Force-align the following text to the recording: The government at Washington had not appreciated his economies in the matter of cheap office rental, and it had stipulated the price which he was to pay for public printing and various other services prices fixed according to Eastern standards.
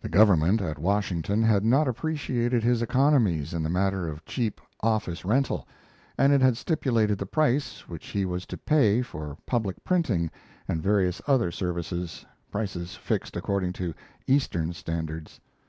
The 0.00 0.08
government 0.08 0.60
at 0.60 0.80
Washington 0.80 1.44
had 1.44 1.64
not 1.64 1.86
appreciated 1.86 2.64
his 2.64 2.82
economies 2.82 3.54
in 3.54 3.62
the 3.62 3.68
matter 3.70 4.08
of 4.08 4.24
cheap 4.24 4.60
office 4.80 5.24
rental, 5.24 5.64
and 6.18 6.32
it 6.32 6.40
had 6.40 6.56
stipulated 6.56 7.18
the 7.18 7.26
price 7.26 7.86
which 7.88 8.08
he 8.08 8.24
was 8.24 8.46
to 8.46 8.56
pay 8.58 9.00
for 9.00 9.36
public 9.46 9.84
printing 9.84 10.28
and 10.66 10.82
various 10.82 11.22
other 11.28 11.52
services 11.52 12.26
prices 12.50 12.96
fixed 12.96 13.36
according 13.36 13.72
to 13.74 13.94
Eastern 14.26 14.72
standards. 14.72 15.38